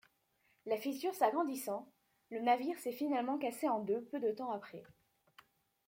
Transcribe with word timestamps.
La 0.65 0.77
fissure 0.77 1.13
s'agrandissant, 1.13 1.87
le 2.31 2.39
navire 2.41 2.79
s'est 2.79 2.91
finalement 2.91 3.37
cassé 3.37 3.69
en 3.69 3.81
deux 3.81 4.01
peu 4.05 4.19
de 4.19 4.31
temps 4.31 4.49
après. 4.49 4.83